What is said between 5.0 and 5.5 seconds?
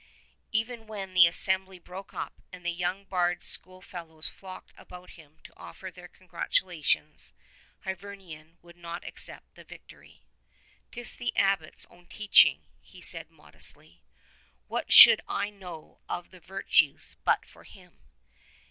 him